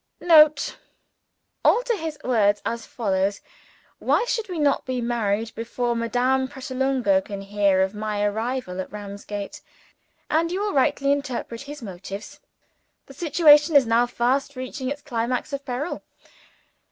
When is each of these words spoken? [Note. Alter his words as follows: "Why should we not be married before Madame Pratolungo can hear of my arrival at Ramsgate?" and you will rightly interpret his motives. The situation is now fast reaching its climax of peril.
[Note. 0.19 0.79
Alter 1.63 1.95
his 1.95 2.17
words 2.23 2.59
as 2.65 2.87
follows: 2.87 3.39
"Why 3.99 4.25
should 4.25 4.49
we 4.49 4.57
not 4.57 4.83
be 4.83 4.99
married 4.99 5.53
before 5.53 5.95
Madame 5.95 6.47
Pratolungo 6.47 7.21
can 7.21 7.41
hear 7.41 7.83
of 7.83 7.93
my 7.93 8.23
arrival 8.23 8.81
at 8.81 8.91
Ramsgate?" 8.91 9.61
and 10.27 10.51
you 10.51 10.59
will 10.59 10.73
rightly 10.73 11.11
interpret 11.11 11.61
his 11.61 11.83
motives. 11.83 12.39
The 13.05 13.13
situation 13.13 13.75
is 13.75 13.85
now 13.85 14.07
fast 14.07 14.55
reaching 14.55 14.89
its 14.89 15.03
climax 15.03 15.53
of 15.53 15.63
peril. 15.65 16.01